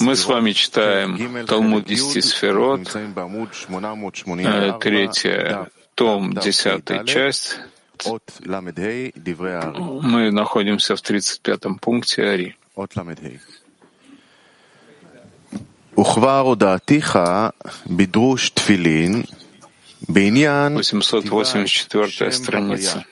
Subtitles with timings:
[0.00, 2.80] Мы с вами читаем Талмуд 10 Сферот,
[4.80, 7.58] третья, том, десятая часть.
[10.02, 12.56] Мы находимся в 35-м пункте Ари.
[20.76, 23.04] 884 страница.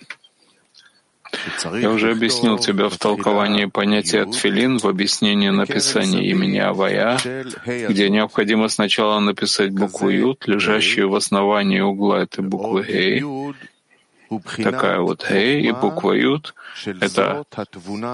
[1.81, 7.19] Я уже объяснил тебе в толковании понятия тфилин в объяснении написания имени Авая,
[7.65, 13.25] где необходимо сначала написать букву Ют, лежащую в основании угла этой буквы Гей,
[14.63, 16.55] такая вот Гей и буква Ют—
[17.01, 17.45] это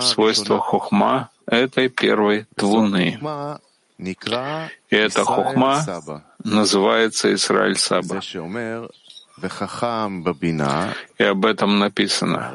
[0.00, 3.19] свойство хохма этой первой твуны.
[3.98, 5.84] И эта хохма
[6.42, 8.20] называется Исраиль Саба.
[11.18, 12.52] И об этом написано.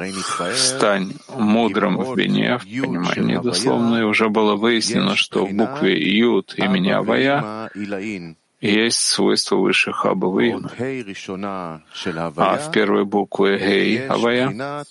[0.55, 6.55] «Стань мудрым в бине», в понимании дословно, и уже было выяснено, что в букве «Ют»
[6.58, 7.70] имени Авая
[8.61, 10.55] есть свойство высших Абавы
[12.38, 14.86] А в первой букве «Гей» Авая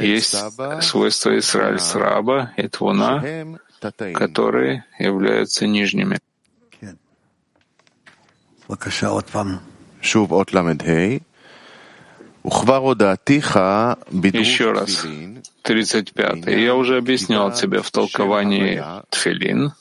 [0.00, 0.36] есть
[0.82, 3.58] свойство Исраиль Сраба и Твуна,
[4.14, 6.18] которые являются нижними.
[14.40, 15.06] Еще раз,
[15.62, 16.46] 35.
[16.46, 19.72] Я уже объяснял тебе в толковании Тфилин,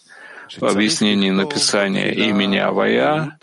[0.58, 3.40] в объяснении написания имени Авая,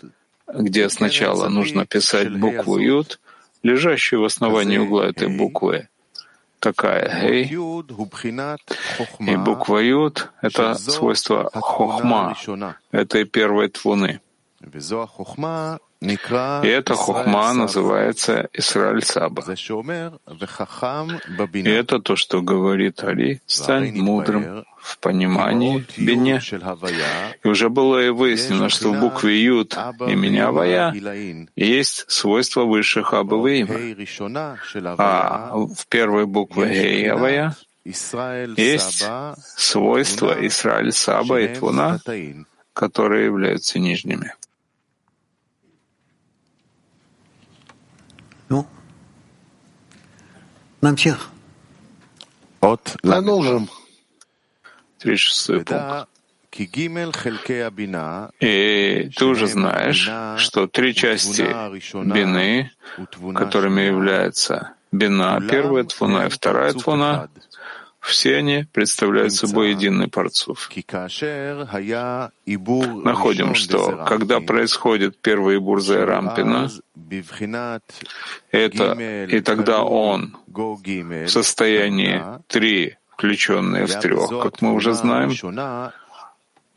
[0.47, 3.19] где сначала нужно писать букву Юд,
[3.63, 5.89] лежащую в основании угла этой буквы,
[6.59, 7.45] такая Гей,
[9.19, 12.37] и буква Юд— это свойство Хохма,
[12.91, 14.21] этой первой твуны.
[15.99, 19.43] И эта хохма называется Исраиль Саба.
[21.53, 26.39] И это то, что говорит Али, стань мудрым в понимании Бене.
[27.43, 29.75] И уже было и выяснено, что в букве Юд
[30.07, 30.93] имени Авая
[31.55, 33.75] есть свойство высших Абаваима.
[34.99, 39.03] А в первой букве Гей Авая есть
[39.55, 41.99] свойства Исраиль Саба и Твуна,
[42.73, 44.33] которые являются нижними.
[50.87, 51.27] Намчих.
[53.01, 53.69] Продолжим.
[54.99, 56.07] 36 пункт.
[58.39, 60.09] И ты уже знаешь,
[60.41, 61.43] что три части
[62.13, 62.71] бины,
[63.35, 67.27] которыми является бина, первая твуна и вторая твуна,
[68.07, 70.69] все они представляют собой единый парцуф.
[73.03, 76.69] Находим, что когда происходит первый бурза Рампина,
[78.51, 85.31] это, и тогда он в состоянии три, включенные в трех, как мы уже знаем,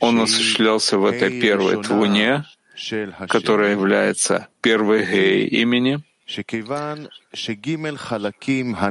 [0.01, 2.45] он осуществлялся в этой первой твуне,
[3.29, 6.03] которая является первой гей имени,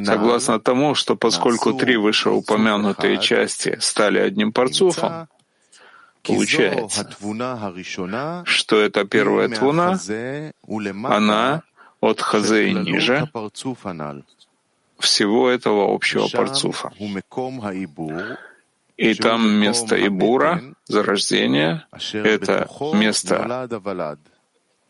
[0.06, 5.28] Согласно тому, что поскольку три вышеупомянутые части стали одним парцуфом,
[6.24, 7.08] получается,
[8.46, 9.98] что эта первая твуна,
[11.04, 11.64] она
[12.02, 13.30] от хазе и ниже
[15.00, 16.92] всего этого общего парцуфа.
[18.98, 23.68] И там место Ибура, зарождения, это место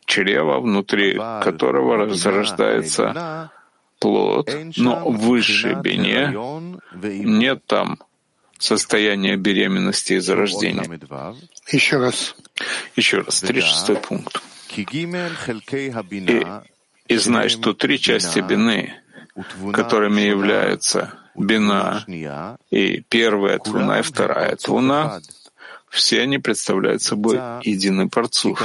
[0.10, 3.52] чрева, внутри которого зарождается
[4.00, 6.34] плод, но в высшей бине
[6.94, 8.00] нет там
[8.58, 11.00] состояния беременности и зарождения.
[11.72, 12.36] Еще раз.
[12.96, 14.42] Еще раз, 36 пункт.
[14.76, 16.46] И,
[17.08, 18.94] и знай, что три части бины,
[19.74, 22.06] которыми являются бина
[22.70, 25.22] и первая твуна и вторая твуна,
[25.90, 28.62] все они представляют собой единый парцух.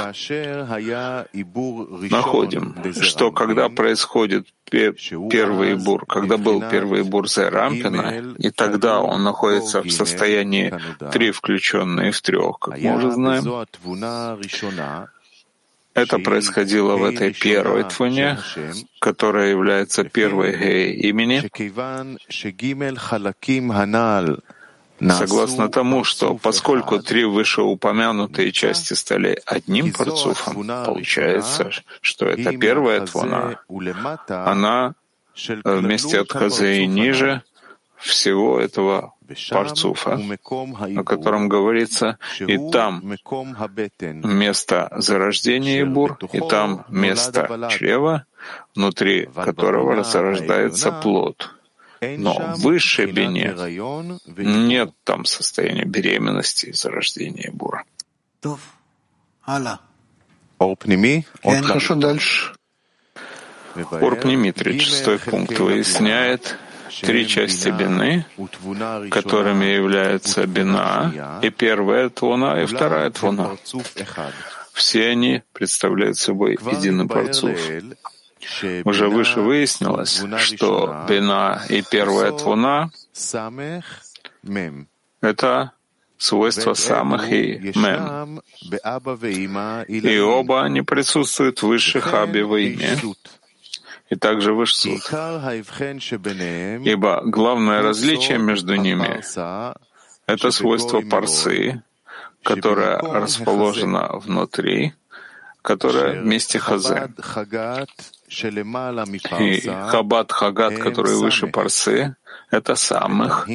[2.09, 9.81] Находим, что когда происходит первый бур, когда был первый бур Рампина, и тогда он находится
[9.81, 10.73] в состоянии
[11.11, 13.65] три включенные в трех, как мы уже знаем,
[15.95, 18.37] это происходило в этой первой твуне,
[18.99, 21.49] которая является первой гей имени,
[24.99, 31.71] согласно тому, что поскольку три вышеупомянутые части стали одним парцуфом, получается,
[32.01, 33.59] что это первая твана,
[34.27, 34.95] она
[35.63, 37.41] вместе от Казы и ниже
[37.97, 39.13] всего этого
[39.49, 40.19] парцуфа,
[40.97, 43.01] о котором говорится, и там
[44.23, 48.25] место зарождения Ибур, и там место чрева,
[48.75, 51.54] внутри которого зарождается плод.
[52.17, 53.55] Но в высшей бине
[54.37, 57.83] нет там состояния беременности и зарождения бура.
[61.63, 62.53] Хорошо, дальше.
[63.75, 66.57] Урпними, 36 пункт, выясняет
[67.01, 68.25] три части бины,
[69.11, 73.57] которыми являются бина, и первая твуна, и вторая твуна.
[74.73, 77.59] Все они представляют собой единый парцуф.
[78.85, 82.89] Уже выше выяснилось, что бина и первая твуна—
[85.21, 85.71] это
[86.17, 88.41] свойства самых и мем.
[89.87, 92.97] И оба они присутствуют в высших аби во имя
[94.09, 95.01] и также в Ишсуд.
[96.83, 99.21] Ибо главное различие между ними—
[100.27, 101.83] это свойство парсы,
[102.43, 104.93] которое расположено внутри,
[105.65, 106.93] которое вместе хазе.
[109.39, 109.59] И
[109.89, 112.15] хабат хагат, который выше парсы,
[112.51, 113.47] это самых,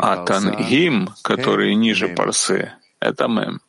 [0.00, 3.60] а тангим, который ниже парсы, это мем.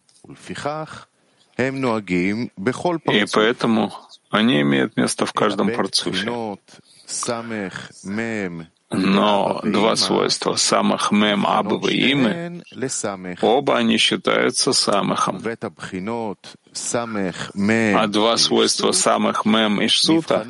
[3.12, 3.92] И поэтому
[4.30, 6.25] они имеют место в каждом парцуфе.
[8.91, 12.63] Но два свойства самых мем абы и имы,
[13.41, 15.41] оба они считаются самыхом.
[17.95, 20.47] А два свойства самых мем и шсута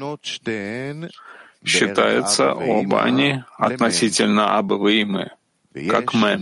[1.66, 5.32] считаются оба они относительно абы и имы,
[5.90, 6.42] как мем.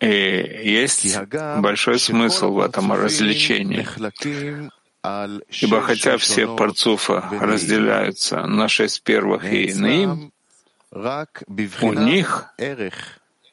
[0.00, 0.06] И
[0.64, 1.18] есть
[1.58, 3.86] большой смысл в этом различении.
[5.62, 10.32] Ибо хотя все парцуфа разделяются на шесть первых и иным,
[11.82, 12.46] у них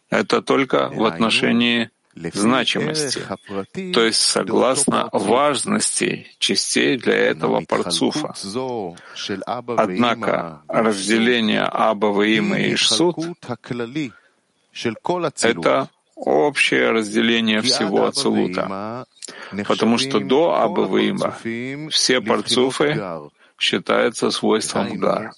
[0.09, 3.21] это только в отношении значимости,
[3.93, 8.33] то есть согласно важности частей для этого парцуфа.
[9.77, 13.17] Однако разделение Аба, Има и Ишсут—
[15.41, 15.89] это
[16.25, 19.05] общее разделение всего Ацелута,
[19.67, 21.37] потому что до Абаваима
[21.89, 23.01] все парцуфы
[23.59, 25.31] считаются свойством Гар.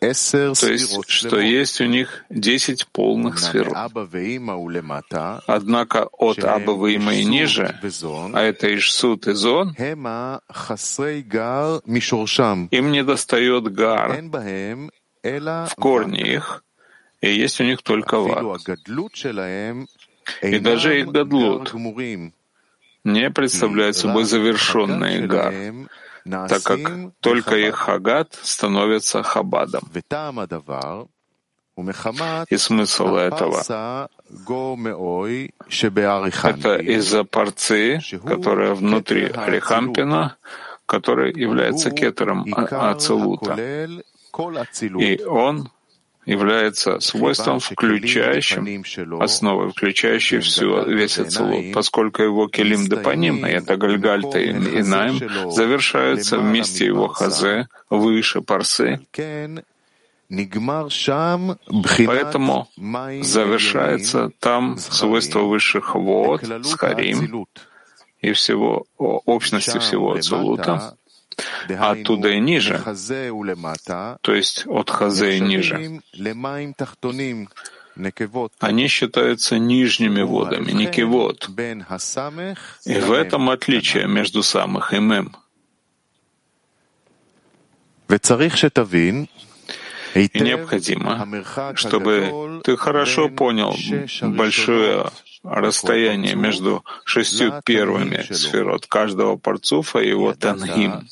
[0.00, 3.72] То есть, что есть у них десять полных сфер.
[5.46, 7.78] Однако от Абаваима и ниже,
[8.32, 9.74] а это Ишсут и Зон,
[12.70, 14.22] им не достает Гар
[15.22, 16.64] в корне их,
[17.24, 18.44] и есть у них только ват.
[20.42, 21.74] И даже их гадлут
[23.04, 25.54] не представляет собой завершенный гар,
[26.48, 26.80] так как
[27.20, 29.82] только их хагат становится хабадом.
[32.48, 33.60] И смысл этого—
[36.44, 40.36] это из-за парцы, которая внутри Арихампина,
[40.86, 43.56] который является кетером Ацелута.
[44.98, 45.68] И он
[46.26, 48.84] является свойством, включающим,
[49.20, 56.86] основой, включающей всю, весь Ацелут, поскольку его келим депаним, это Гальгальта и Инаим, завершаются вместе
[56.86, 59.00] его хазе, выше парсы,
[62.06, 62.68] Поэтому
[63.22, 67.46] завершается там свойство высших вод, схарим
[68.20, 70.96] и всего общности всего Ацелута,
[71.68, 72.82] оттуда и ниже,
[74.20, 76.00] то есть от хазе и ниже,
[78.58, 81.48] они считаются нижними водами, никивод.
[82.84, 85.36] И в этом отличие между самых и мем.
[90.14, 93.74] И необходимо, чтобы ты хорошо понял
[94.22, 95.10] большое
[95.42, 101.06] расстояние между шестью первыми сферот каждого парцуфа и его тангим.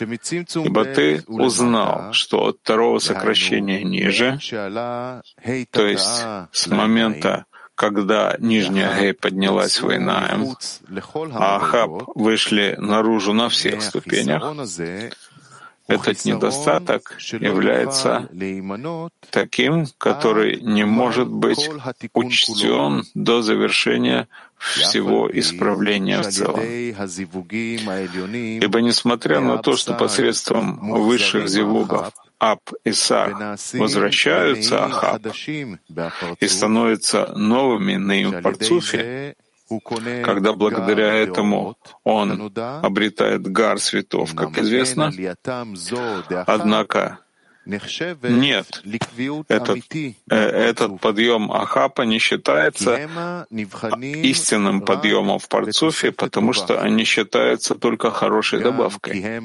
[0.00, 4.38] Ибо ты узнал, что от второго сокращения ниже,
[5.70, 10.56] то есть с момента, когда нижняя Гей поднялась в Инаем,
[11.32, 14.42] а Ахаб вышли наружу на всех ступенях,
[15.86, 18.28] этот недостаток является
[19.30, 21.70] таким, который не может быть
[22.14, 24.28] учтен до завершения
[24.64, 26.60] всего исправления в целом.
[28.60, 35.26] Ибо несмотря на то, что посредством высших зивугов Аб и Сар возвращаются Ахаб
[36.40, 39.36] и становятся новыми на им парцуфе,
[40.22, 42.52] когда благодаря этому он
[42.82, 45.12] обретает гар светов, как известно.
[46.46, 47.18] Однако
[47.66, 48.82] Нет,
[49.48, 53.08] этот, э, этот подъем Ахапа не считается
[53.50, 59.40] истинным подъемом в Парцуфе, потому что они считаются только хорошей добавкой.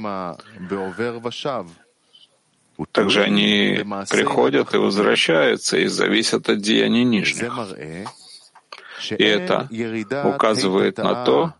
[2.91, 7.53] Также они приходят и возвращаются и зависят от деяний нижних.
[9.11, 9.67] И это
[10.25, 11.53] указывает на то,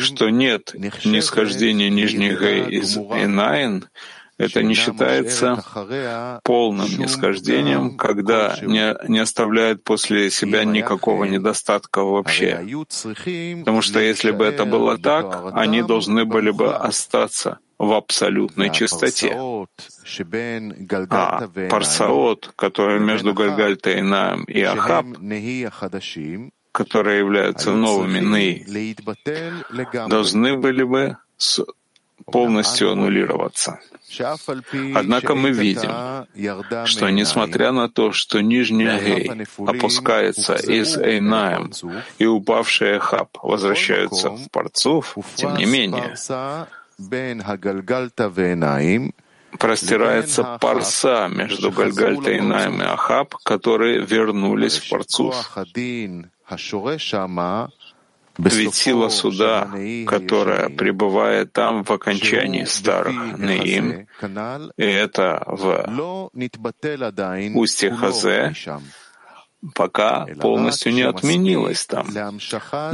[0.00, 3.86] что нет нисхождения нижних гей из Инаин,
[4.40, 5.62] это не считается
[6.44, 12.64] полным нисхождением, когда не, не оставляет после себя никакого недостатка вообще.
[13.60, 19.34] Потому что если бы это было так, они должны были бы остаться в абсолютной чистоте.
[21.10, 25.06] А парсаот, который между Гальгальтейнаем и Ахаб,
[26.72, 28.66] которые являются новыми Ны,
[30.08, 31.16] должны были бы
[32.26, 33.80] полностью аннулироваться.
[34.94, 36.26] Однако мы видим,
[36.86, 39.30] что несмотря на то, что нижний Гей
[39.66, 41.72] опускается из Эйнаем
[42.18, 46.16] и упавший Эхаб возвращаются в Парцуф, тем не менее,
[49.58, 55.34] простирается парса между Гальгальтейнаем и Ахаб, которые вернулись в Парцуф.
[58.58, 59.68] Ведь сила суда,
[60.06, 64.06] которая пребывает там в окончании старых Неим,
[64.76, 65.90] и это в
[67.56, 68.52] устье Хазе,
[69.74, 72.06] пока полностью не отменилась там.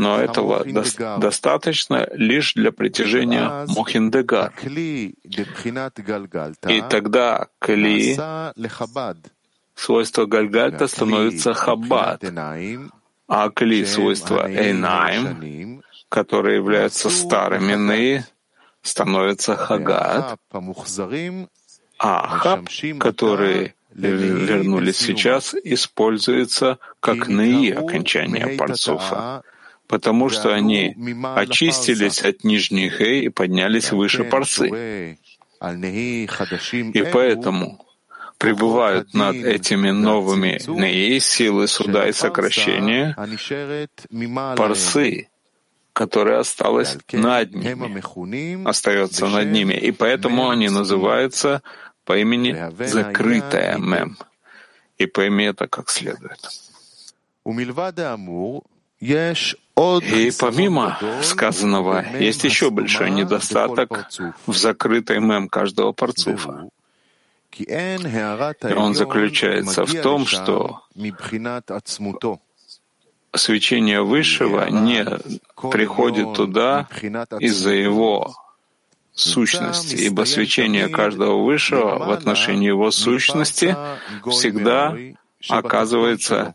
[0.00, 0.83] Но этого до-
[1.21, 4.53] достаточно лишь для притяжения Мохиндегар.
[6.71, 8.15] И тогда Кли,
[9.76, 12.23] свойство Гальгальта становится Хаббат,
[13.28, 18.25] а Кли свойства Эйнаим, которые являются старыми Ны,
[18.83, 20.38] становятся Хагат,
[21.99, 22.68] а Хаб,
[23.00, 29.42] которые вернулись сейчас, используется как Ны окончание Парцуфа,
[29.88, 30.95] потому что они
[31.35, 35.18] очистились от нижних Хей и поднялись выше Парцы.
[35.61, 37.86] И поэтому
[38.38, 43.16] пребывают над этими новыми неи силы суда и сокращения
[44.57, 45.28] парсы,
[45.93, 51.62] которая осталась над ними, остается над ними, и поэтому они называются
[52.05, 54.16] по имени «закрытая мем».
[54.99, 56.40] И пойми это как следует.
[58.99, 64.09] И помимо сказанного, есть еще большой недостаток
[64.47, 66.71] в закрытой мем каждого парцуфа.
[67.58, 70.82] И он заключается в том, что
[73.34, 75.04] свечение Высшего не
[75.70, 76.88] приходит туда
[77.40, 78.34] из-за его
[79.12, 83.76] сущности, ибо свечение каждого Высшего в отношении его сущности
[84.26, 84.96] всегда
[85.48, 86.54] оказывается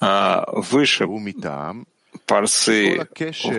[0.00, 1.06] а, выше
[2.30, 3.08] парсы,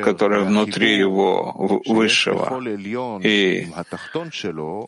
[0.02, 1.54] которые внутри его
[1.86, 2.62] высшего,
[3.22, 3.68] и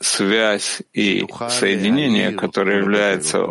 [0.01, 3.45] связь и соединение, которое является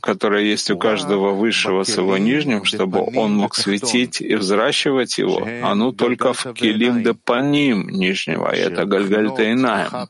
[0.00, 5.48] которое есть у каждого высшего с его нижним, чтобы он мог светить и взращивать его,
[5.62, 10.08] оно только в килим депаним нижнего, и это гальгальтейнаем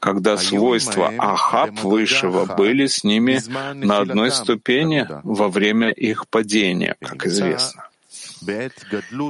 [0.00, 3.40] когда свойства Ахаб Высшего были с ними
[3.84, 7.87] на одной ступени во время их падения, как известно.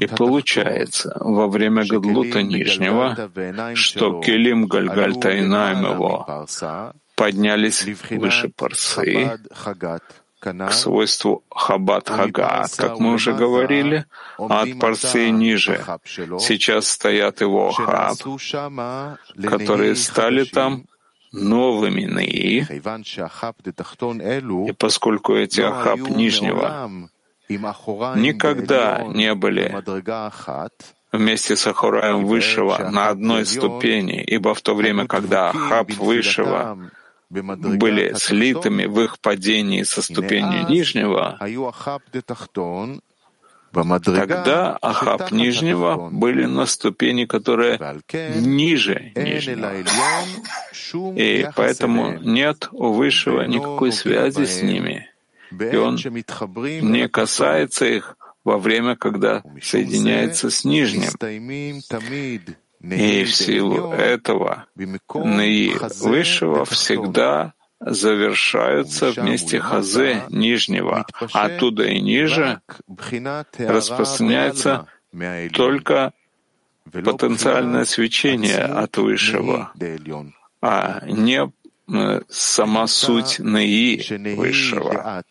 [0.01, 3.17] И получается, во время Гадлута Нижнего,
[3.75, 6.47] что Келим Гальгальта и его
[7.15, 9.39] поднялись выше Парсы,
[10.41, 14.07] к свойству Хабат Хагат, как мы уже говорили,
[14.39, 15.85] а от Парсы ниже.
[16.39, 18.17] Сейчас стоят его Хаб,
[19.43, 20.85] которые стали там
[21.33, 22.67] новыми Наи,
[24.69, 26.91] и поскольку эти Ахаб нижнего
[27.49, 29.75] никогда не были
[31.13, 36.91] вместе с Ахураем Высшего на одной ступени, ибо в то время, когда Ахаб Высшего
[37.31, 41.39] были слитыми в их падении со ступени Нижнего,
[43.71, 48.01] Тогда Ахаб Нижнего были на ступени, которая
[48.37, 49.75] ниже Нижнего.
[51.17, 55.08] И поэтому нет у Высшего никакой связи с ними
[55.51, 61.11] и он не касается их во время, когда соединяется с нижним.
[62.81, 64.67] И в силу этого
[65.15, 71.07] Наи Высшего всегда завершаются вместе Хазе нижнего.
[71.33, 72.61] Оттуда и ниже
[73.59, 74.87] распространяется
[75.53, 76.13] только
[76.93, 79.73] потенциальное свечение от Высшего,
[80.61, 81.53] а не
[82.29, 84.03] сама суть Наи
[84.35, 85.25] Высшего.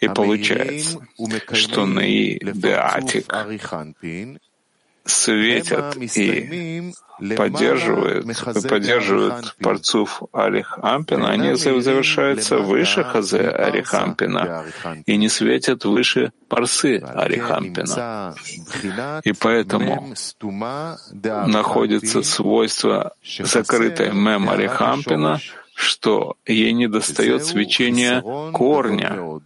[0.00, 1.06] И получается,
[1.52, 3.26] что Наи Деатик
[5.04, 6.92] светят и
[7.36, 8.26] поддерживают,
[8.68, 14.64] поддерживают парцуф Арих Ампина, они завершаются выше Хазе Арих Ампина
[15.06, 18.34] и не светят выше парсы Арих Ампина.
[19.24, 20.14] И поэтому
[21.12, 25.40] находится свойство закрытой мем Арих Ампина,
[25.74, 29.40] что ей не достает свечения корня.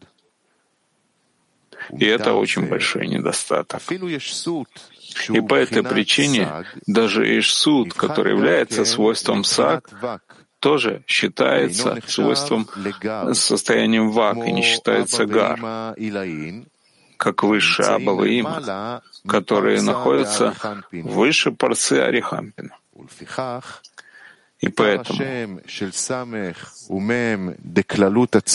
[1.91, 3.81] И это очень большой недостаток.
[5.29, 6.49] И по этой причине
[6.87, 9.91] даже Ишсуд, который является свойством сак,
[10.61, 12.69] тоже считается свойством,
[13.33, 15.61] состоянием вак и не считается гар,
[17.19, 20.55] как высшие Абава Има, которые находятся
[20.91, 22.77] выше парсы Арихампина.
[24.61, 25.61] И поэтому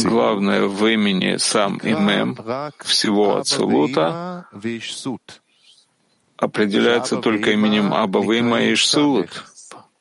[0.04, 2.36] главное в имени сам и мем
[2.80, 4.48] всего Ацелута
[6.40, 9.44] определяется только именем Абаваима и Ишсулут,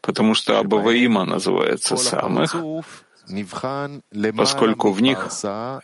[0.01, 2.55] потому что Абаваима называется самых,
[4.37, 5.29] поскольку в них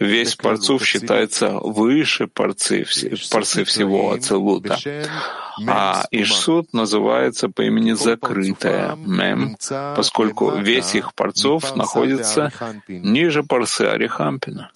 [0.00, 2.86] весь парцув считается выше парцы,
[3.30, 4.78] парцы всего Ацелута.
[5.68, 9.56] А Ишсут называется по имени закрытая Мем,
[9.96, 12.50] поскольку весь их парцов находится
[12.88, 14.70] ниже парсы Арихампина.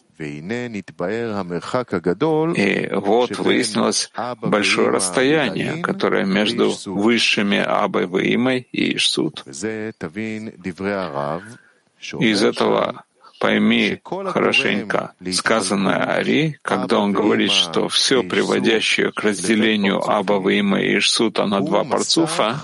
[2.52, 4.10] И вот выяснилось
[4.42, 9.44] большое расстояние, которое между высшими Абой Ваимой и Ишсут.
[12.18, 13.04] Из этого
[13.40, 20.98] пойми хорошенько сказанное Ари, когда он говорит, что все приводящее к разделению Аба Ваима и
[20.98, 22.60] Ишсута на два парцуфа,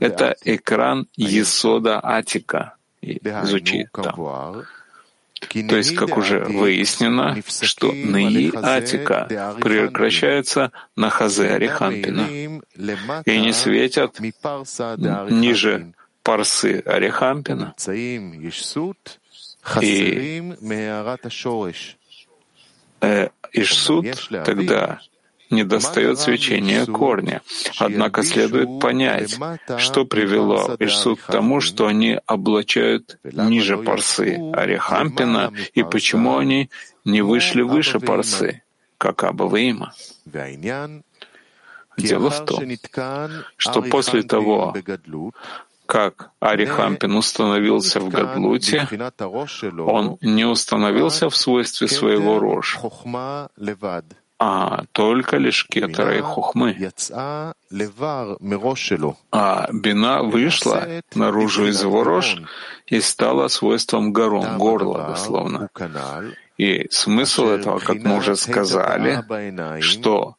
[0.00, 2.74] это экран Есода Атика.
[3.44, 4.14] Звучит там.
[5.40, 9.26] То есть, как уже выяснено, что Наи Атика
[9.60, 12.26] прекращается на Хазе Арихампина
[13.24, 17.74] и не светят ниже парсы Арихампина.
[19.82, 20.42] И
[23.00, 25.00] э, Ишсуд тогда
[25.50, 27.42] не достает свечения корня.
[27.78, 29.38] Однако следует понять,
[29.78, 36.70] что привело Ишсуд к тому, что они облачают ниже парсы Арихампина, и почему они
[37.04, 38.62] не вышли выше парсы,
[38.98, 39.92] как Абаваима.
[41.96, 42.62] Дело в том,
[43.56, 44.74] что после того,
[45.86, 48.86] как Арихампин установился в Гадлуте,
[49.78, 52.78] он не установился в свойстве своего рожь,
[54.38, 56.76] а только лишь кетера и хухмы.
[59.32, 62.36] А бина вышла наружу из его рож
[62.86, 65.68] и стала свойством горон, горла дословно.
[66.58, 69.22] И смысл этого, как мы уже сказали,
[69.80, 70.36] что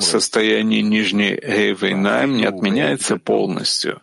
[0.00, 4.00] состояние нижней Эйвейнаем не отменяется полностью.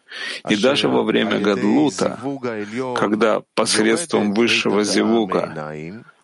[0.49, 2.19] И даже во время Гадлута,
[2.95, 5.73] когда посредством высшего зивуга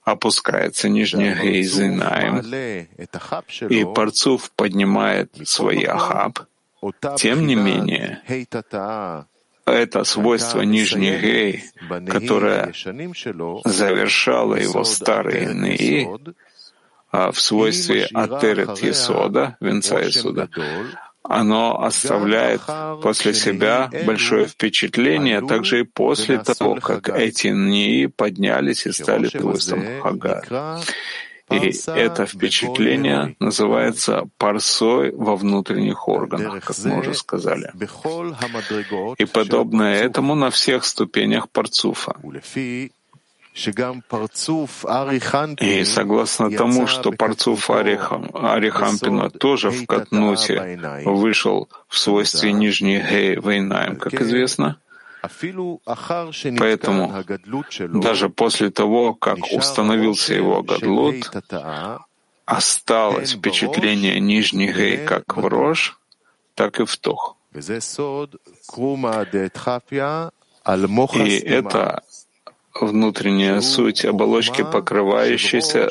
[0.03, 2.39] опускается нижняя Гейзинаем,
[3.69, 6.39] и Парцув поднимает свой ахаб,
[7.17, 8.21] тем не менее,
[9.65, 11.63] это свойство нижней гей,
[12.07, 12.73] которое
[13.63, 16.07] завершало его старые ныи,
[17.11, 20.49] а в свойстве атерет Есода, венца Есода,
[21.23, 22.61] оно оставляет
[23.01, 29.83] после себя большое впечатление, также и после того, как эти НИИ поднялись и стали свойством
[30.01, 30.81] Хага.
[31.51, 37.71] И это впечатление называется парсой во внутренних органах, как мы уже сказали.
[39.17, 42.15] И подобное этому на всех ступенях парцуфа.
[45.59, 53.97] И согласно тому, что Парцуф Арихампина тоже в Катнуте вышел в свойстве нижней Гей Вейнаем,
[53.97, 54.77] как известно,
[56.57, 57.23] Поэтому
[58.01, 61.31] даже после того, как установился его Гадлут,
[62.45, 65.99] осталось впечатление нижней Гей как в Рож,
[66.55, 67.37] так и в Тох.
[67.53, 67.59] И
[71.39, 72.03] это
[72.79, 75.89] внутренняя суть оболочки, покрывающейся,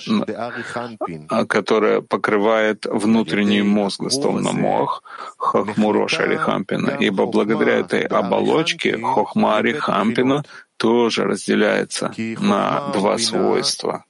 [1.29, 5.03] а, которая покрывает внутренний мозг, словно мох,
[5.37, 6.97] хохмуро шарихампина.
[7.01, 10.45] Ибо благодаря этой оболочке хохма арихампина
[10.77, 14.05] тоже разделяется на два свойства.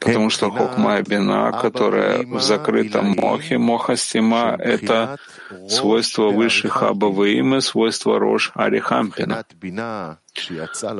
[0.00, 5.18] Потому что хохма и бина, которая в закрытом мохе, моха стима, это
[5.68, 9.44] свойство высших абаваимы, свойство рож арихампина.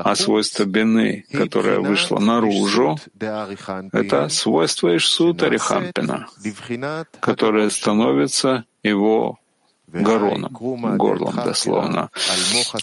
[0.04, 2.98] А свойство бины, которое вышло наружу,
[3.92, 6.26] это свойство Ишсута Арихампина,
[7.20, 9.38] которое становится его
[9.86, 12.10] гороном, горлом дословно.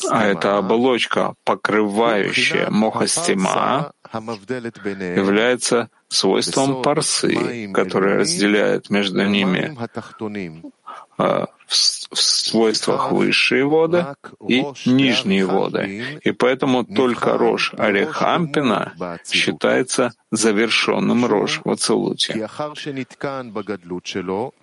[0.09, 9.75] А эта оболочка, покрывающая мохастима, является свойством парсы, которое разделяет между ними
[11.67, 14.05] в свойствах высшие воды
[14.47, 16.19] и нижние воды.
[16.23, 18.93] И поэтому только рожь Арехампина
[19.29, 22.49] считается завершенным рожь в Ацелуте.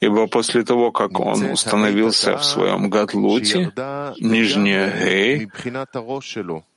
[0.00, 3.72] Ибо после того, как он установился в своем Гадлуте,
[4.18, 5.48] нижняя Гей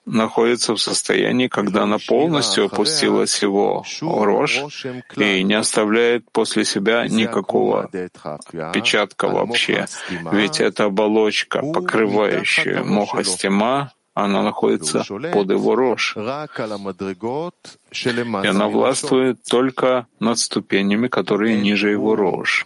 [0.07, 4.63] находится в состоянии, когда она полностью опустилась его рожь
[5.17, 7.89] и не оставляет после себя никакого
[8.73, 9.85] печатка вообще.
[10.31, 16.15] Ведь эта оболочка, покрывающая мохастима, она находится под его рожь.
[16.15, 22.65] И она властвует только над ступенями, которые ниже его рожь.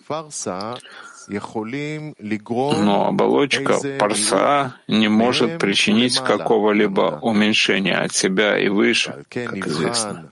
[1.28, 10.32] Но оболочка парса не может причинить какого-либо уменьшения от себя и выше, как известно.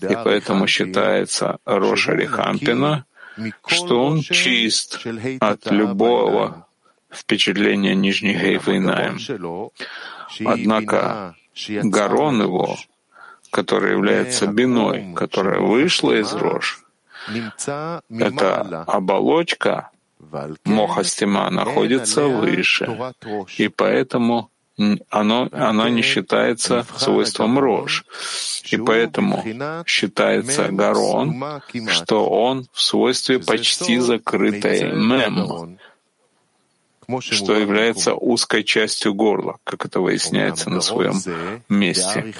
[0.00, 3.04] И поэтому считается Роша Рихампина,
[3.66, 5.06] что он чист
[5.40, 6.66] от любого
[7.10, 8.72] впечатления нижней Гейфа
[10.44, 11.36] Однако
[11.82, 12.76] Гарон его,
[13.50, 16.84] который является биной, которая вышла из рож,
[18.08, 19.90] эта оболочка
[20.64, 23.14] Мохастима находится выше,
[23.58, 24.50] и поэтому
[25.10, 28.04] оно, оно не считается свойством рож.
[28.70, 29.44] И поэтому
[29.86, 35.78] считается Гарон, что он в свойстве почти закрытой мем,
[37.20, 41.20] что является узкой частью горла, как это выясняется на своем
[41.68, 42.34] месте.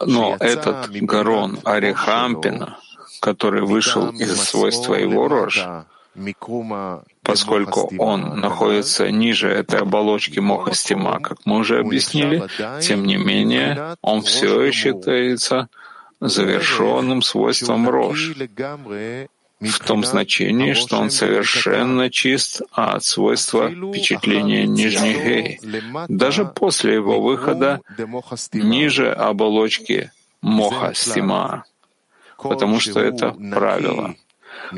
[0.00, 2.78] Но этот Гарон Арихампина,
[3.20, 5.86] который вышел из свойства его рожа,
[7.22, 12.46] поскольку он находится ниже этой оболочки Мохастима, как мы уже объяснили,
[12.80, 15.68] тем не менее он все считается
[16.20, 18.34] завершенным свойством рож,
[19.60, 25.60] в том значении, что он совершенно чист от свойства впечатления нижней гей,
[26.08, 27.80] даже после его выхода
[28.52, 31.64] ниже оболочки моха стима,
[32.36, 34.16] потому что это правило.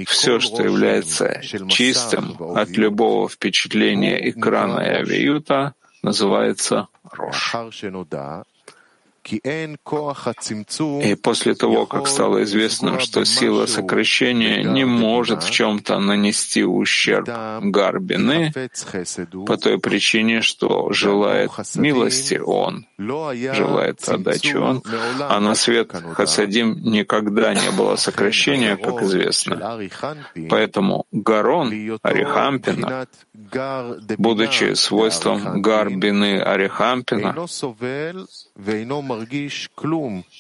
[0.07, 7.55] Все, что является чистым от любого впечатления экрана и авиюта, называется рожь.
[9.25, 17.29] И после того, как стало известно, что сила сокращения не может в чем-то нанести ущерб
[17.63, 18.53] Гарбины,
[19.47, 24.83] по той причине, что желает милости он, желает отдачи он,
[25.21, 29.81] а на свет Хасадим никогда не было сокращения, как известно.
[30.51, 33.07] Поэтому Гарон Арихампина,
[34.19, 37.35] будучи свойством Гарбины Арихампина,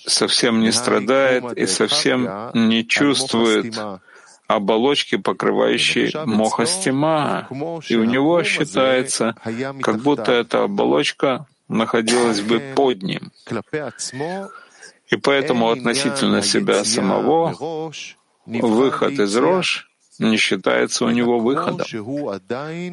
[0.07, 3.75] совсем не страдает и совсем не чувствует
[4.47, 7.49] оболочки, покрывающей мохастима,
[7.89, 9.35] и у него считается,
[9.83, 13.33] как будто эта оболочка находилась бы под ним.
[15.09, 17.91] И поэтому относительно себя самого
[18.47, 21.87] выход из рож не считается у него выходом,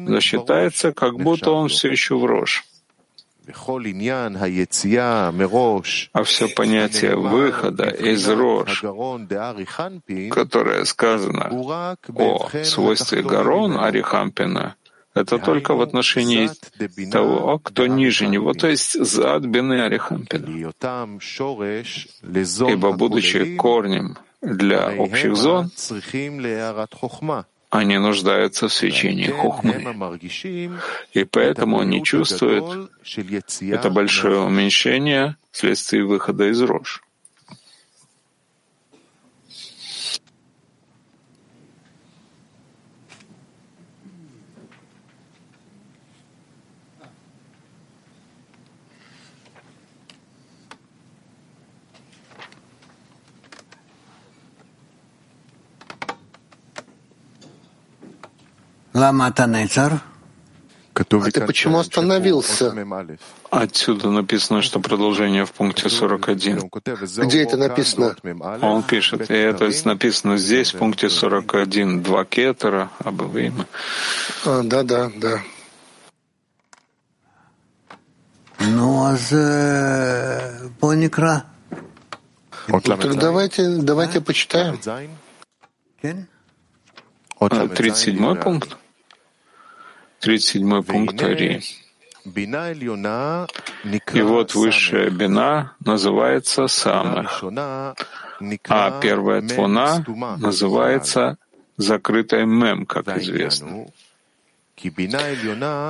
[0.08, 2.64] но считается, как будто он все еще в рожь.
[6.12, 8.82] А все понятие выхода из рож,
[10.30, 11.50] которое сказано
[12.14, 14.74] о свойстве Гарон Арихампина,
[15.14, 16.48] это только в отношении
[17.10, 20.46] того, кто ниже него, то есть зад Бены Арихампина.
[22.70, 25.70] Ибо, будучи корнем для общих зон,
[27.72, 29.72] они нуждаются в свечении хухмы.
[31.14, 32.90] И поэтому они чувствуют
[33.60, 37.02] это большое уменьшение вследствие выхода из рож.
[60.94, 62.74] А ты почему остановился?
[63.50, 66.70] Отсюда написано, что продолжение в пункте 41.
[67.18, 68.14] Где это написано?
[68.60, 73.66] Он пишет, и это написано здесь, в пункте 41, два кетера, абавима.
[74.44, 75.40] А, да, да, да.
[78.60, 79.16] Ну, а
[80.78, 81.44] поникра?
[82.68, 84.78] Ну, так давайте, давайте почитаем.
[87.40, 88.76] 37 пункт.
[90.22, 91.60] 37 пункт Ари.
[94.14, 97.42] И вот высшая бина называется самых,
[98.68, 100.04] а первая твуна
[100.38, 101.38] называется
[101.76, 103.88] закрытая мем, как известно.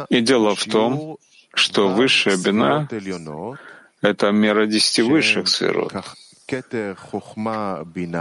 [0.08, 1.18] И дело в том,
[1.52, 2.88] что высшая бина—
[4.00, 5.92] это мера десяти высших сферот,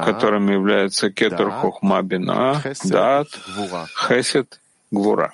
[0.05, 3.29] которыми являются кетер хохма бина, дат,
[4.09, 4.59] хесед,
[4.91, 5.33] гвура.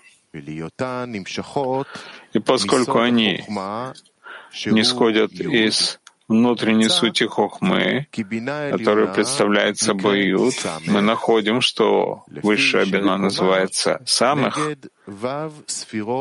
[2.34, 3.44] И поскольку они
[4.66, 13.18] не сходят из внутренней сути хохмы, которая представляет собой ют, мы находим, что высшая бина
[13.18, 14.60] называется самых,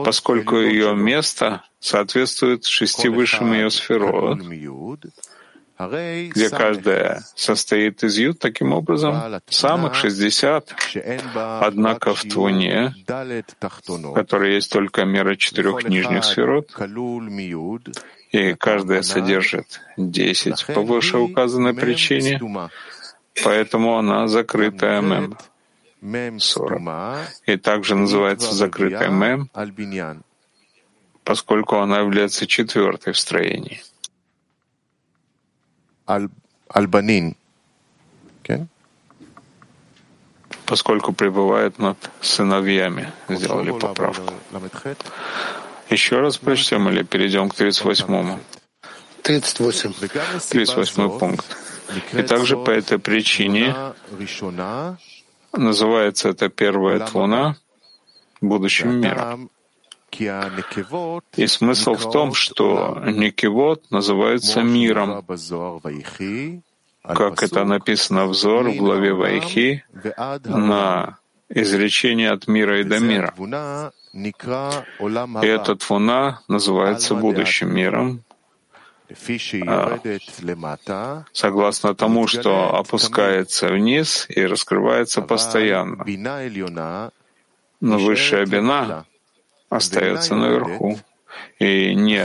[0.05, 4.39] поскольку ее место соответствует шести высшим ее сферот,
[5.79, 9.15] где каждая состоит из ют, таким образом,
[9.49, 10.75] самых 60,
[11.35, 16.71] однако в Твуне, в которой есть только мера четырех нижних сферот,
[18.33, 22.41] и каждая содержит 10 по вышеуказанной причине,
[23.45, 25.37] поэтому она закрытая мем.
[26.39, 26.81] 40.
[27.47, 29.51] И также называется закрытая мем,
[31.25, 33.83] поскольку она является четвертой в строении.
[36.69, 37.37] Альбанин.
[40.65, 44.35] Поскольку пребывает над сыновьями, сделали поправку.
[45.91, 48.39] Еще раз прочтем или перейдем к 38-му?
[49.23, 49.93] 38.
[50.51, 51.57] 38 пункт.
[52.13, 53.75] И также по этой причине
[55.53, 57.57] называется это первая твуна
[58.41, 59.51] будущим миром.
[61.37, 65.25] И смысл в том, что Никивот называется миром,
[67.03, 69.85] как это написано в Зор в главе Вайхи,
[70.45, 73.35] на изречение от мира и до мира.
[75.43, 78.23] И эта твуна называется будущим миром,
[79.67, 79.99] а,
[81.33, 86.05] согласно тому, что опускается вниз и раскрывается постоянно.
[87.81, 89.05] Но высшая бина
[89.69, 90.99] остается наверху
[91.59, 92.21] и не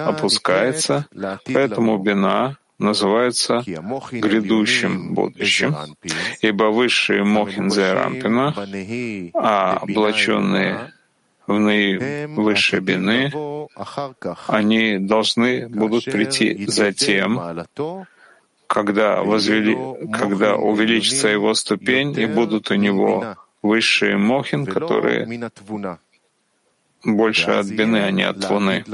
[0.00, 1.06] опускается,
[1.44, 3.62] поэтому бина называется
[4.12, 5.74] грядущим будущим,
[6.42, 8.54] ибо высшие Мохин Зерампина,
[9.34, 10.92] а облаченные
[11.46, 13.32] в наивысшей бины,
[14.48, 17.40] они должны будут прийти затем,
[18.66, 19.76] когда, возвели,
[20.12, 25.26] когда увеличится его ступень, и будут у него высшие мохин, которые
[27.06, 28.84] больше от бины, а не от твуны.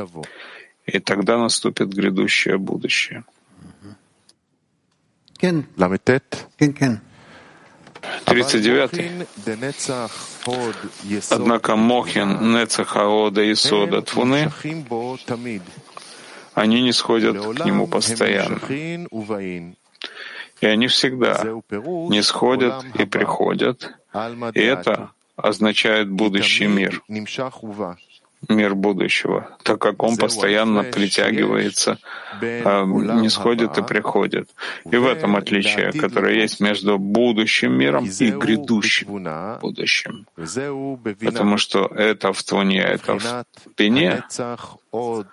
[0.87, 3.25] И тогда наступит грядущее будущее.
[8.25, 9.27] 39.
[11.31, 14.51] Однако Мохин, Нецахаода и Сода Твуны,
[16.55, 18.61] они не сходят к нему постоянно.
[18.69, 21.43] И они всегда
[22.09, 23.95] не сходят и приходят.
[24.55, 27.03] И это означает будущий мир,
[28.49, 31.99] мир будущего, так как он постоянно притягивается,
[32.41, 34.49] а не сходит и приходит.
[34.91, 39.09] И в этом отличие, которое есть между будущим миром и грядущим
[39.61, 40.27] будущим.
[40.37, 43.45] Потому что это в Твуне, это в
[43.77, 44.25] Пене,
[44.91, 45.25] в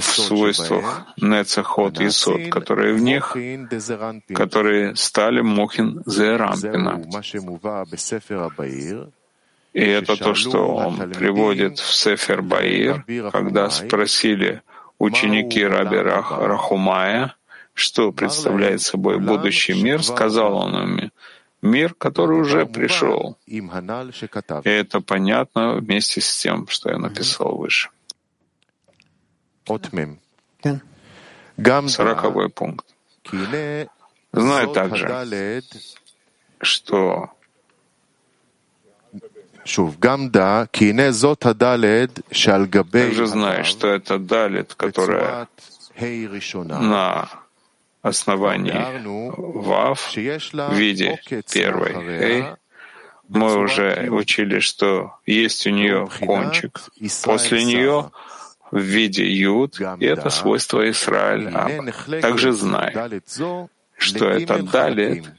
[0.00, 3.36] свойствах Нецахот и Сот, которые в них,
[4.34, 7.02] которые стали Мохин Зерампина.
[9.74, 14.62] И это то, что он приводит в Сефер Баир, когда спросили
[14.98, 17.34] ученики Раби Рахумая,
[17.74, 21.10] что представляет собой будущий мир, сказал он им,
[21.60, 23.36] мир, который уже пришел.
[23.46, 23.60] И
[24.70, 27.90] это понятно вместе с тем, что я написал выше.
[31.88, 32.86] Сороковой пункт.
[34.32, 35.62] Знай также,
[36.60, 37.30] что
[43.06, 45.48] также знаешь, что это далит, которая
[46.80, 47.28] на
[48.02, 48.72] основании
[49.36, 52.44] вав в виде первой хей,
[53.28, 56.80] Мы уже учили, что есть у нее кончик.
[57.24, 58.10] После нее
[58.74, 61.48] в виде Юд, и это свойство Израиль.
[61.54, 61.92] Аба.
[62.20, 62.92] Также знай,
[63.96, 65.30] что это Далит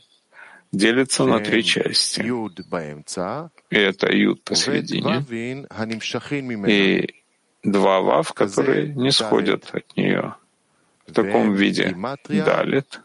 [0.71, 2.21] делится на три части.
[2.21, 5.25] И это Юд посередине,
[6.67, 7.09] и
[7.63, 10.35] два Вав, которые не сходят от нее.
[11.05, 11.93] В таком виде
[12.29, 13.01] Далит,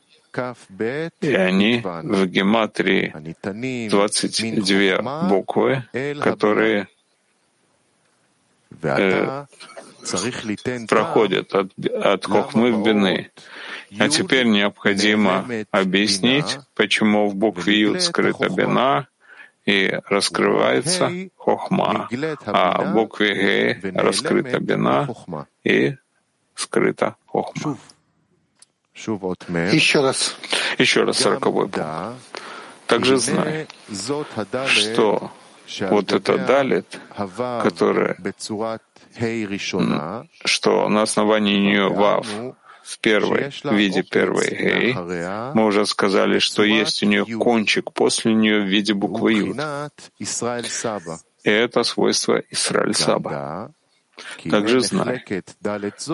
[1.20, 3.12] и они в гематрии
[3.88, 5.84] 22 буквы,
[6.22, 6.86] которые
[8.82, 9.46] э,
[10.88, 13.30] проходят от, от хохмы в бины.
[13.98, 19.08] А теперь необходимо объяснить, почему в букве Юд скрыта бина
[19.66, 22.08] и раскрывается хохма,
[22.46, 25.08] а в букве Г раскрыта бина
[25.64, 25.96] и
[26.54, 27.78] скрыта хохма.
[29.72, 30.36] Еще раз.
[30.78, 31.86] Еще раз сороковой пункт.
[32.86, 33.68] Также знай,
[34.66, 35.30] что
[35.78, 36.98] вот это далит,
[37.62, 38.16] которое,
[40.44, 42.26] что на основании нее вав
[42.82, 44.94] в первой виде первой гей,
[45.54, 49.56] мы уже сказали, что есть у нее кончик после нее в виде буквы Юд.
[50.18, 53.72] И это свойство Исраиль Саба.
[54.50, 55.24] Также знай,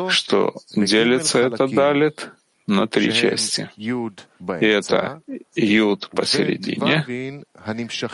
[0.08, 2.30] что делится это далит
[2.66, 3.70] на три части.
[3.76, 5.22] И это
[5.54, 7.04] Юд посередине.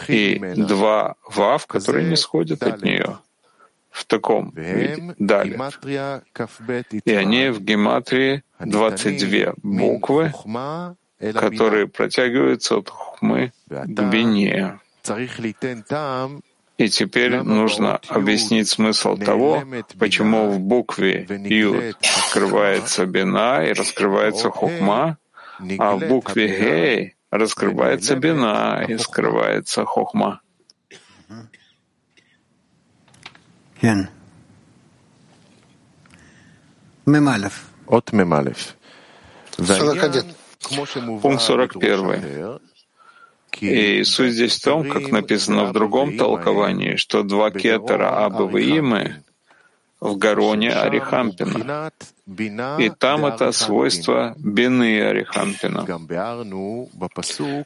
[0.08, 3.18] И два Вав, которые не сходят от нее
[3.92, 5.14] в таком виде.
[5.18, 5.58] Далее.
[7.04, 10.32] И они в гематрии 22 буквы,
[11.34, 14.80] которые протягиваются от хухмы к бине.
[16.78, 19.62] И теперь нужно объяснить смысл того,
[19.98, 25.18] почему в букве Юд открывается бина и раскрывается хухма,
[25.78, 30.40] а в букве Гей раскрывается бина и скрывается хухма.
[37.88, 38.76] От Мемалев.
[41.20, 42.60] Пункт 41.
[43.60, 49.24] И суть здесь в том, как написано в другом толковании, что два кетера Абаваимы
[50.00, 51.90] в Гароне Арихампина.
[52.78, 55.86] И там это свойство бины Арихампина.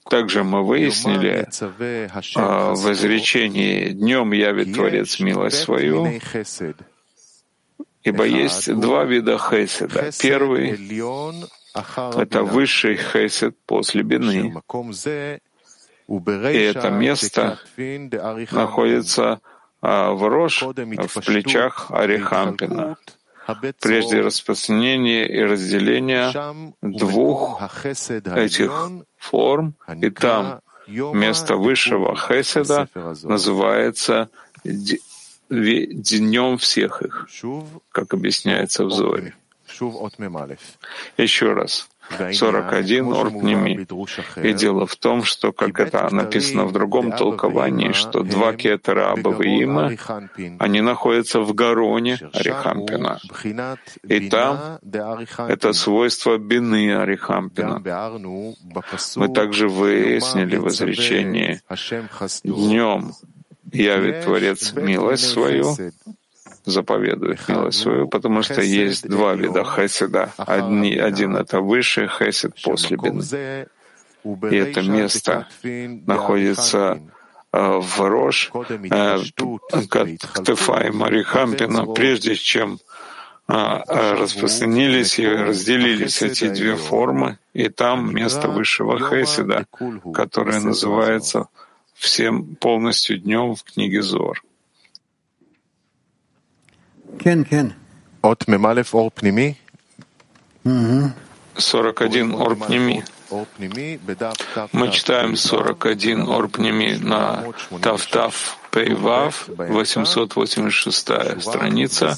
[0.08, 1.48] Также мы выяснили
[2.34, 6.06] а, в изречении «Днем явит Творец милость свою»,
[8.02, 10.10] ибо есть два вида хеседа.
[10.20, 10.78] Первый—
[12.16, 14.54] это высший хесед после бины,
[16.08, 17.58] и это место
[18.52, 19.40] находится
[19.82, 22.96] а, в рож в плечах Арихампина,
[23.80, 26.32] прежде распространения и разделения
[26.82, 27.60] двух
[28.24, 32.88] этих форм, и там место высшего хеседа
[33.22, 34.28] называется
[35.48, 37.28] днем всех их,
[37.92, 39.34] как объясняется в Зоре.
[41.16, 41.88] Еще раз.
[42.10, 43.86] 41 Орпними.
[44.42, 49.92] И дело в том, что, как это написано в другом толковании, что два кетера Абавиима,
[50.58, 53.18] они находятся в Гароне Арихампина.
[54.08, 54.78] И там
[55.48, 57.82] это свойство бины Арихампина.
[59.16, 61.60] Мы также выяснили в изречении
[62.44, 63.12] «Днем
[63.72, 65.76] явит Творец милость свою,
[66.66, 70.32] заповедует милость свою, потому что есть два вида хеседа.
[70.36, 73.22] Одни, один— это высший хесед после бины.
[74.50, 77.00] И это место находится
[77.52, 79.18] э, в Рош, э,
[80.34, 82.80] Ктефай Марихампина, прежде чем
[83.48, 89.66] э, распространились и разделились эти две формы, и там место высшего хеседа,
[90.12, 91.46] которое называется
[91.94, 94.42] всем полностью днем в книге Зор.
[98.22, 99.56] От Мемалев Ор Пними?
[101.56, 103.04] 41 Орпними.
[104.72, 107.44] Мы читаем 41 Орпними на
[107.80, 111.08] Тавтав Пейвав, 886
[111.40, 112.16] страница,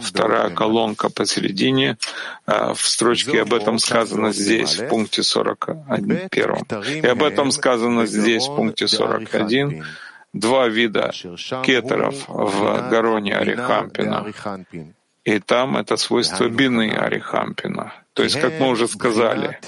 [0.00, 1.96] вторая колонка посередине.
[2.46, 6.28] А в строчке об этом сказано здесь, в пункте 41.
[7.02, 9.84] И об этом сказано здесь, в пункте 41
[10.32, 11.10] два вида
[11.64, 14.26] кетеров в Гароне Арихампина.
[15.24, 17.92] И там это свойство бины Арихампина.
[18.14, 19.58] То есть, как мы уже сказали,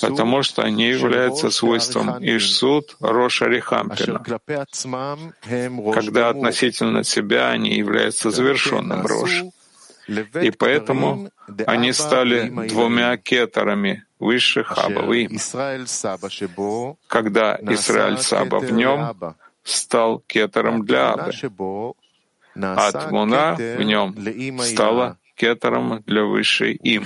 [0.00, 4.22] потому что они являются свойством Ишсуд Рош Арихампина,
[5.92, 9.44] когда относительно себя они являются завершенным Рош.
[10.42, 11.30] И поэтому
[11.66, 15.38] они стали двумя кетерами выше Хаба им.
[17.06, 19.34] Когда Израиль Саба в нем
[19.68, 21.32] стал кетером для Абы,
[22.54, 24.14] а Твуна в нем
[24.62, 27.04] стала кетером для высшей им.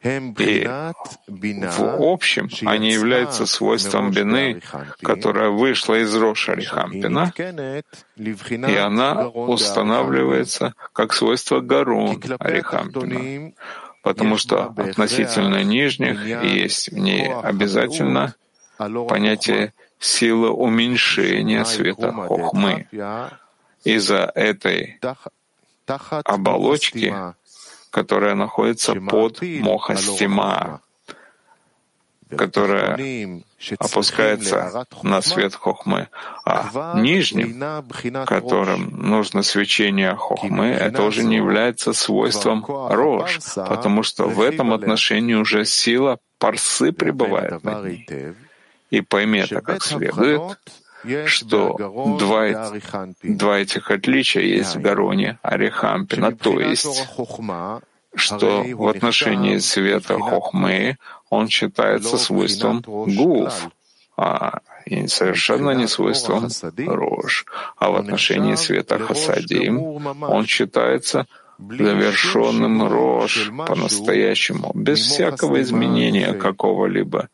[0.00, 4.62] И в общем они являются свойством бины,
[5.02, 7.32] которая вышла из Роша Рихампина,
[8.16, 13.52] и она устанавливается как свойство Гарун Арихампина,
[14.04, 18.36] потому что относительно нижних есть в ней обязательно
[19.08, 22.86] понятие силы уменьшения света Хохмы.
[23.84, 25.00] Из-за этой
[26.24, 27.14] оболочки
[27.90, 30.80] которая находится под мохастима,
[32.36, 32.98] которая
[33.78, 36.08] опускается на свет хохмы.
[36.44, 37.84] А нижним,
[38.26, 45.34] которым нужно свечение хохмы, это уже не является свойством рож, потому что в этом отношении
[45.34, 48.06] уже сила парсы пребывает над ней.
[48.90, 50.58] И пойми это как следует,
[51.26, 51.76] что
[52.18, 52.72] два,
[53.22, 57.08] два этих отличия есть в Гароне Арихампина, то есть
[58.14, 60.96] что в отношении света Хохмы
[61.30, 63.68] он считается свойством гуф,
[64.16, 66.48] а и совершенно не свойством
[66.86, 67.44] рож.
[67.76, 69.78] А в отношении света Хасадим
[70.22, 71.26] он считается
[71.58, 77.28] завершенным рож по-настоящему, без всякого изменения какого-либо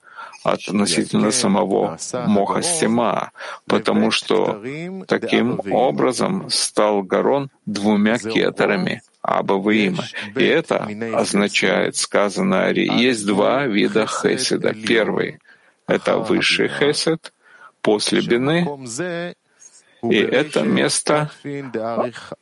[0.45, 3.33] относительно самого Мохастима,
[3.67, 4.63] потому что
[5.09, 10.05] таким образом стал Гарон двумя кетерами Абаваима.
[10.37, 14.75] И это означает, сказано Ари, есть два вида хеседа.
[14.75, 15.39] Первый—
[15.87, 17.33] это высший хесед
[17.81, 18.67] после бины,
[20.03, 21.31] и это место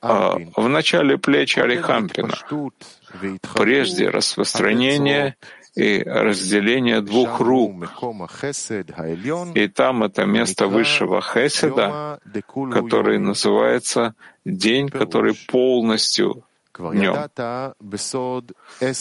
[0.01, 2.35] а, в начале плеч Арихампина,
[3.55, 5.37] прежде распространения
[5.75, 7.91] и разделение двух рук.
[9.55, 12.21] И там это место высшего хеседа,
[12.73, 14.15] который называется
[14.45, 16.45] день, который полностью
[16.77, 17.17] в нем.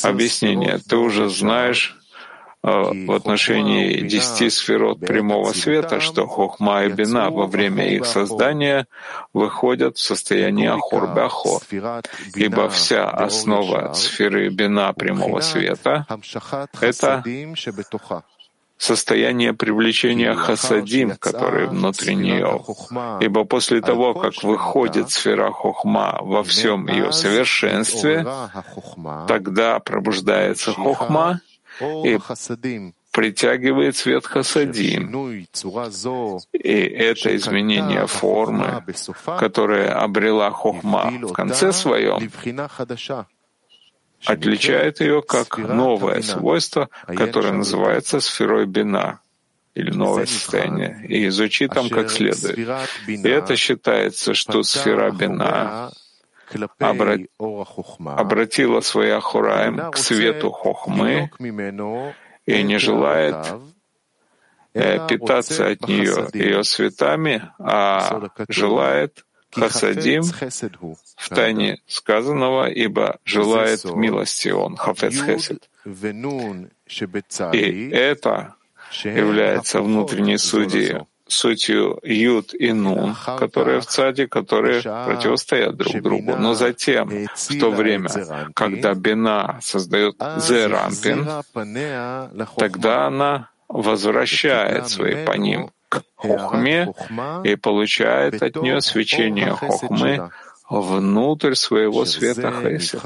[0.04, 0.78] Объяснение.
[0.80, 1.98] Ты уже знаешь
[2.64, 8.88] в отношении десяти сферот прямого света, что Хохма и Бина во время их создания
[9.34, 11.62] выходят в состояние Ахор-Бахор,
[12.36, 16.06] ибо вся основа сферы Бина прямого света—
[16.82, 17.24] это
[18.82, 22.64] состояние привлечения хасадим, который внутри нее.
[23.20, 28.26] Ибо после того, как выходит сфера хохма во всем ее совершенстве,
[29.28, 31.42] тогда пробуждается хохма,
[32.06, 32.20] и
[33.12, 35.14] притягивает свет хасадим.
[36.54, 38.84] И это изменение формы,
[39.40, 42.32] которое обрела хохма в конце своем,
[44.26, 49.20] отличает ее как новое свойство, которое называется сферой бина
[49.74, 52.58] или новое состояние, и изучи там как следует.
[53.08, 55.92] И это считается, что сфера бина
[58.18, 61.32] обратила свои ахураем к свету хохмы
[62.46, 63.36] и не желает
[64.74, 74.50] э, питаться от нее ее светами, а желает хасадим в тайне сказанного, ибо желает милости
[74.50, 75.70] он, хафец хесед.
[77.54, 78.56] И это
[79.04, 81.02] является внутренней судьей
[81.32, 86.36] сутью Юд и Нун, которые в цаде, которые противостоят друг другу.
[86.38, 88.10] Но затем, в то время,
[88.54, 91.28] когда Бина создает Зерампин,
[92.58, 96.94] тогда она возвращает свои по ним к Хохме
[97.44, 100.30] и получает от нее свечение Хохмы
[100.70, 103.02] внутрь своего света Хесед.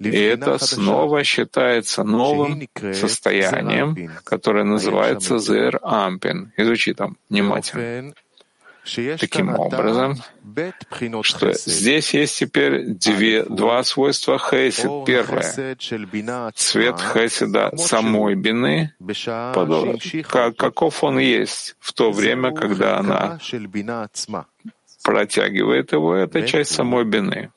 [0.00, 6.52] И это снова считается новым состоянием, которое называется Зер Ампин.
[6.56, 8.14] Изучи там внимательно.
[9.18, 10.16] Таким образом,
[11.22, 14.90] что здесь есть теперь две, два свойства хесед.
[15.04, 15.76] Первое—
[16.54, 18.94] цвет хеседа самой бины,
[20.26, 23.38] как, каков он есть в то время, когда она
[25.02, 27.50] протягивает его, это часть самой бины.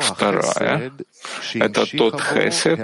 [0.00, 0.92] Вторая—
[1.54, 2.78] это тот хесед,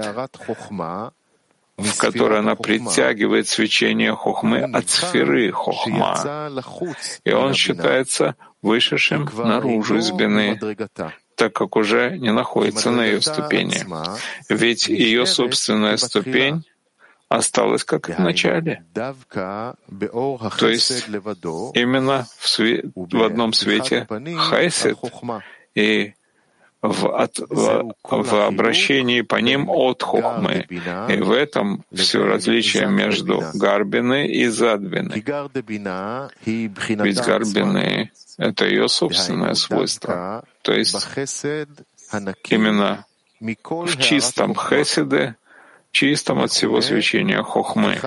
[1.77, 6.49] в который она притягивает свечение хохмы от сферы хохма,
[7.23, 10.59] и он считается вышедшим наружу из бины,
[11.35, 13.83] так как уже не находится на ее ступени.
[14.49, 16.63] Ведь ее собственная ступень
[17.27, 18.85] осталась как в начале.
[18.93, 21.07] То есть
[21.73, 24.07] именно в, све- в одном свете
[24.37, 24.97] хайсет
[25.75, 26.13] и
[26.87, 30.65] в, от, в, в обращении по ним от хухмы.
[31.09, 35.13] И в этом все различие между гарбины и задбины.
[36.45, 40.43] Ведь гарбины— это ее собственное свойство.
[40.61, 41.07] То есть
[42.49, 43.05] именно
[43.39, 45.35] в чистом хеседе,
[45.91, 47.99] чистом от всего свечения хохмы,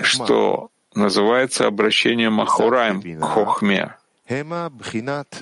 [0.00, 3.94] что называется обращением Ахураем к хохме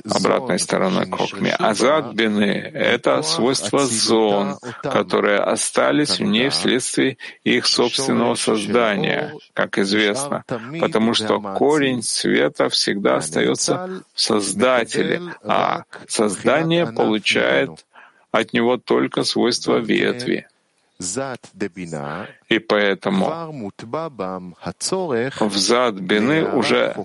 [0.08, 1.54] обратной стороной Кохме.
[1.54, 10.44] Азадбины— это свойства зон, которые остались в ней вследствие их собственного создания, как известно,
[10.80, 17.70] потому что корень света всегда остается в Создателе, а создание получает
[18.32, 20.46] от него только свойства ветви.
[22.48, 23.52] И поэтому
[25.40, 26.96] в зад бины уже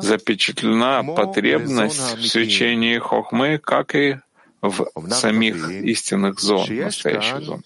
[0.00, 4.18] запечатлена потребность в свечении хохмы, как и
[4.60, 7.64] в самих истинных зон, настоящих зон.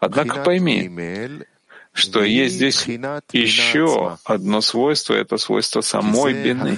[0.00, 0.90] Однако пойми,
[1.92, 2.86] что есть здесь
[3.32, 6.76] еще одно свойство, это свойство самой бины,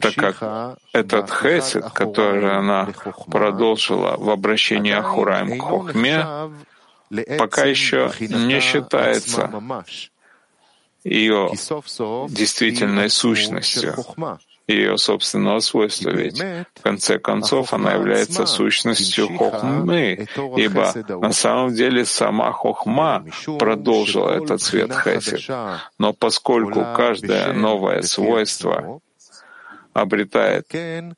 [0.00, 2.88] так как этот хесед, который она
[3.28, 6.26] продолжила в обращении Ахураем к Хохме,
[7.38, 9.50] пока еще не считается
[11.04, 11.50] ее
[12.28, 13.94] действительной сущностью,
[14.68, 22.04] ее собственного свойства, ведь в конце концов она является сущностью хохмы, ибо на самом деле
[22.04, 23.24] сама хохма
[23.58, 25.50] продолжила этот свет хесед.
[25.98, 29.00] Но поскольку каждое новое свойство
[29.92, 30.66] обретает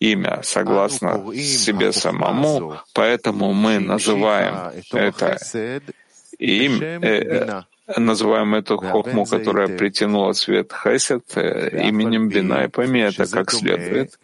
[0.00, 5.38] имя согласно себе самому, поэтому мы называем это
[6.38, 7.62] имя, э,
[7.96, 14.18] называем эту хохму, которая притянула свет Хесед, э, именем Бина и пойми это как следует.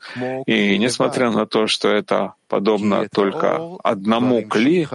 [0.47, 4.89] И несмотря на то, что это подобно только одному кли,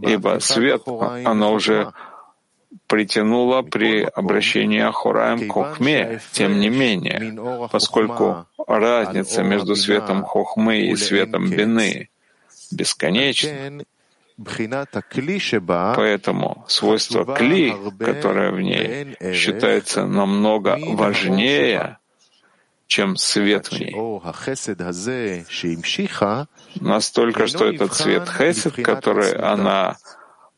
[0.00, 1.92] ибо свет, оно уже
[2.86, 6.20] притянуло при обращении Ахураем к Хохме.
[6.32, 12.10] Тем не менее, поскольку разница между светом Хохмы и светом Бины
[12.70, 13.84] бесконечна,
[15.96, 21.98] Поэтому свойство кли, которое в ней, считается намного важнее,
[22.86, 23.94] чем свет в ней.
[26.80, 29.96] Настолько, что этот свет хесед, который она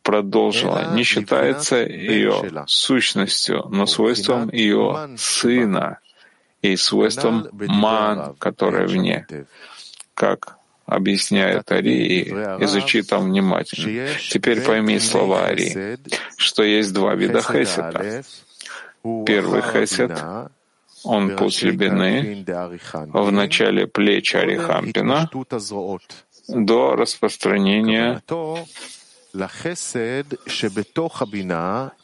[0.06, 5.98] продолжила, не считается ее сущностью, но свойством ее сына
[6.62, 9.24] и свойством ман, которое в ней,
[10.14, 12.30] как объясняет Ари, и
[12.64, 14.08] изучи там внимательно.
[14.30, 15.98] Теперь пойми слова Ари,
[16.36, 18.22] что есть два вида хесета.
[19.26, 20.12] Первый хесед,
[21.02, 22.44] он после бины,
[23.12, 25.30] в начале плеч Арихампина,
[26.48, 28.22] до распространения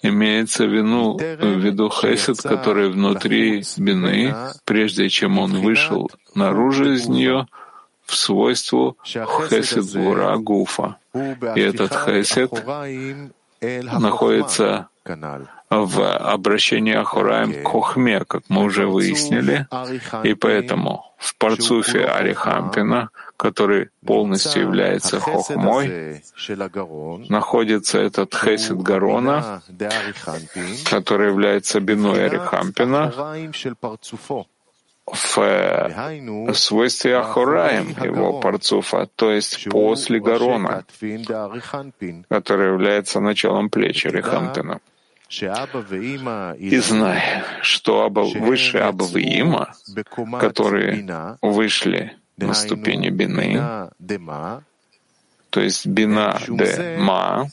[0.03, 7.47] Имеется вину, в виду хесед, который внутри бины, прежде чем он вышел наружу из нее,
[8.05, 10.97] в свойству хесед гура гуфа.
[11.15, 12.53] И этот хесед
[13.61, 14.89] находится
[15.71, 19.67] в обращении Ахураем к Хохме, как мы уже выяснили,
[20.23, 23.11] и поэтому в парцуфе Арихампина,
[23.43, 26.23] который полностью является Хохмой,
[27.29, 29.61] находится этот Хесед Гарона,
[30.89, 33.13] который является биной Арихампина,
[35.05, 40.85] в свойстве Ахураем его парцуфа, то есть после Гарона,
[42.29, 44.81] который является началом плеч Арихампина.
[46.59, 49.75] И знай, что Аба, высшие Аба Има,
[50.39, 53.91] которые вышли на ступени Бины,
[55.51, 57.49] то есть Бина де Ма,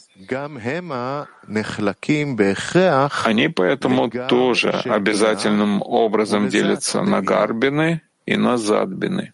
[3.25, 9.33] они поэтому тоже обязательным образом делятся на Гарбины и на Задбины.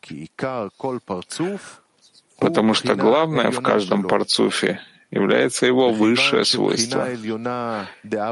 [2.39, 4.80] Потому что главное в каждом парцуфе
[5.12, 7.08] является его высшее свойство.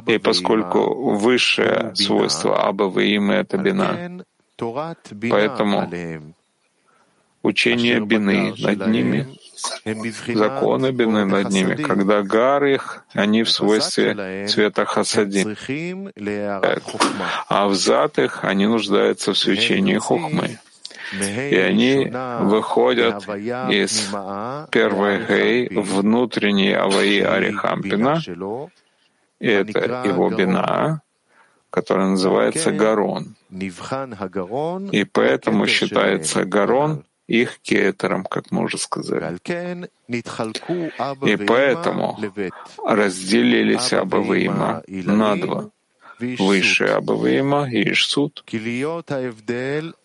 [0.07, 4.25] И поскольку высшее свойство Аба Ваимы— это бина,
[5.29, 5.89] поэтому
[7.43, 9.27] учение бины над ними,
[10.33, 15.45] законы бины над ними, когда гар их, они в свойстве цвета хасади,
[17.49, 20.57] а в зад их они нуждаются в свечении хухмы.
[21.51, 23.27] И они выходят
[23.69, 24.09] из
[24.71, 28.19] первой гей внутренней аваи Арихампина,
[29.39, 31.01] и это его бина,
[31.69, 33.35] которая называется Гарон.
[34.91, 37.03] И поэтому считается Гарон
[37.41, 39.37] их кетером, как мы уже сказали.
[40.07, 42.19] И поэтому
[42.85, 45.69] разделились Абаваима на два.
[46.19, 48.43] Высшие Абаваима и Ишсуд,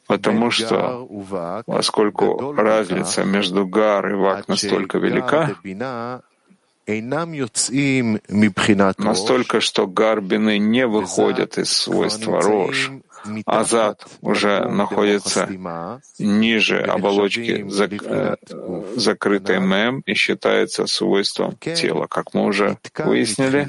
[0.06, 1.06] потому что,
[1.66, 5.54] поскольку разница между Гар и Вак настолько велика,
[8.98, 12.90] настолько, что гарбины не выходят из свойства рож,
[13.46, 15.48] Азад уже находится
[16.18, 18.36] ниже оболочки зак, э,
[18.96, 23.68] закрытой мем и считается свойством тела, как мы уже выяснили.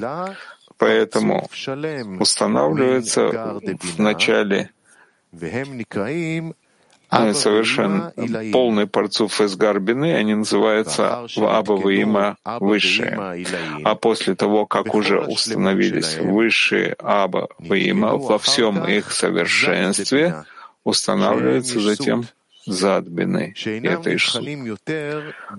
[0.78, 1.48] Поэтому
[2.18, 4.70] устанавливается в начале
[7.34, 8.12] совершенно.
[8.52, 11.72] полный парцуф из Гарбины, они называются Аба
[12.60, 13.44] высшие.
[13.84, 20.44] А после того, как уже установились высшие Аба во всем их совершенстве,
[20.84, 22.24] устанавливается затем
[22.66, 23.54] Задбины.
[23.56, 24.46] Это Ишсуд,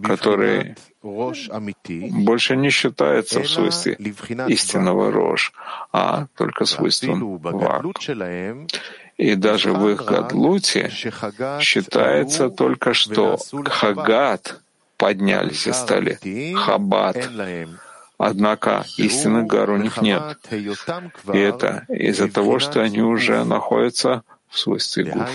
[0.03, 3.97] которые больше не считается в свойстве
[4.47, 5.51] истинного рож,
[5.91, 7.83] а только свойством вак.
[9.17, 10.89] И даже в их гадлуте
[11.59, 14.59] считается только, что хагат
[14.97, 16.19] поднялись и стали
[16.55, 17.29] хабат.
[18.17, 20.37] Однако истинных гор у них нет.
[20.51, 25.29] И это из-за того, что они уже находятся в свойстве гуф.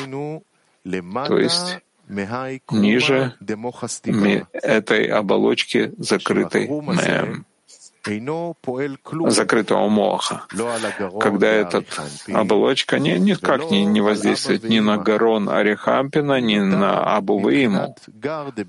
[1.27, 1.79] То есть
[2.71, 3.35] ниже
[4.53, 7.45] этой оболочки закрытой мэм
[9.31, 10.45] закрытого моха,
[11.21, 11.85] когда эта
[12.33, 17.97] оболочка не, никак не, не воздействует ни на Гарон Арихампина, ни на Абувейму,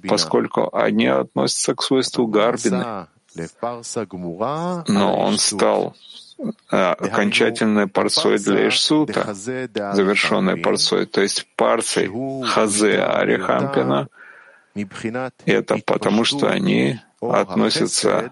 [0.07, 3.07] поскольку они относятся к свойству Гарбины.
[4.88, 5.95] Но он стал
[6.71, 12.09] э, окончательной парсой для Ишсута, завершенной парсой, то есть парсой
[12.45, 14.07] Хазе Арихампина,
[15.45, 18.31] это потому, что они относятся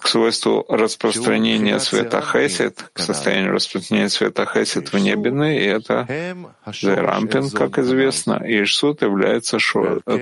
[0.00, 6.06] к свойству распространения света Хесед, к состоянию распространения света Хесед в небе, и это
[6.66, 9.58] Зерампин, как известно, и Ишсут является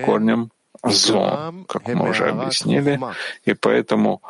[0.04, 0.50] корнем
[0.82, 2.98] зон, как мы уже объяснили,
[3.44, 4.22] и поэтому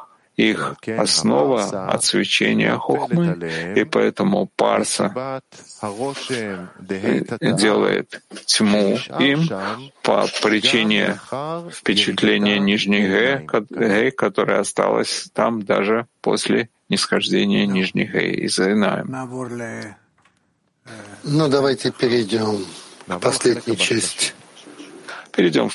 [0.43, 3.39] их основа от свечения хохмы,
[3.77, 5.41] и поэтому парса
[7.41, 9.49] делает тьму им
[10.03, 11.19] по причине
[11.71, 19.09] впечатления нижней гэ, которое осталось там даже после нисхождения нижней гэ из Инаем.
[21.23, 22.67] Ну, давайте перейдем
[23.07, 24.33] к последней части.
[25.31, 25.71] Перейдем